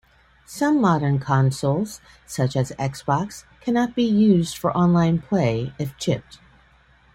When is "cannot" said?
3.59-3.93